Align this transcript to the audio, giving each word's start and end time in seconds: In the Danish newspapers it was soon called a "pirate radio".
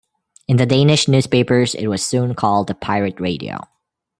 In 0.47 0.57
the 0.57 0.65
Danish 0.65 1.07
newspapers 1.07 1.75
it 1.75 1.85
was 1.85 2.03
soon 2.03 2.33
called 2.33 2.71
a 2.71 2.73
"pirate 2.73 3.19
radio". 3.19 3.65